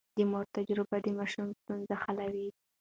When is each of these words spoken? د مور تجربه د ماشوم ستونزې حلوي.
د 0.17 0.19
مور 0.31 0.45
تجربه 0.55 0.97
د 1.01 1.07
ماشوم 1.19 1.47
ستونزې 1.59 1.93
حلوي. 2.01 2.47